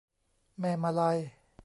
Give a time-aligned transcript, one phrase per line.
[0.59, 1.17] แม่มาลัย